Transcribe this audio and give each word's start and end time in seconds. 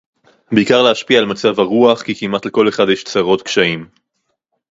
בעיקר 0.51 0.83
להשפיע 0.83 1.19
על 1.19 1.25
מצב־הרוח, 1.25 2.01
כי 2.01 2.13
כמעט 2.19 2.45
לכל 2.45 2.69
אחד 2.69 2.89
יש 2.89 3.03
צרות, 3.03 3.41
קשיים. 3.41 3.87